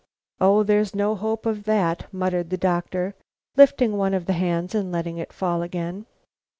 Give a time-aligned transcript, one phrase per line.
[0.39, 0.63] "Oh!
[0.63, 3.13] there's no hope of that," muttered the doctor,
[3.55, 6.07] lifting one of the hands, and letting it fall again.